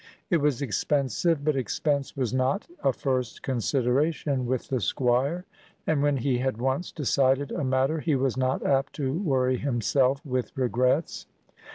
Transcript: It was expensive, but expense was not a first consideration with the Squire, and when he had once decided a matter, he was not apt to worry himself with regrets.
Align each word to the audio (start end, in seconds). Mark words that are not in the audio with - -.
It 0.31 0.37
was 0.37 0.63
expensive, 0.63 1.45
but 1.45 1.55
expense 1.55 2.17
was 2.17 2.33
not 2.33 2.65
a 2.83 2.91
first 2.91 3.43
consideration 3.43 4.47
with 4.47 4.69
the 4.69 4.81
Squire, 4.81 5.45
and 5.85 6.01
when 6.01 6.17
he 6.17 6.39
had 6.39 6.57
once 6.57 6.91
decided 6.91 7.51
a 7.51 7.63
matter, 7.63 7.99
he 7.99 8.15
was 8.15 8.35
not 8.35 8.65
apt 8.65 8.93
to 8.93 9.13
worry 9.13 9.57
himself 9.57 10.25
with 10.25 10.57
regrets. 10.57 11.27